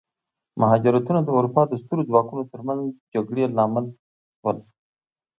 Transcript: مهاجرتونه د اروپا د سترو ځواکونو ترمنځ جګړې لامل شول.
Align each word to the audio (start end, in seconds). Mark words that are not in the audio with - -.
مهاجرتونه 0.61 1.19
د 1.23 1.29
اروپا 1.37 1.61
د 1.67 1.73
سترو 1.81 2.07
ځواکونو 2.09 2.43
ترمنځ 2.53 2.83
جګړې 3.13 3.43
لامل 3.57 3.85
شول. 4.39 4.57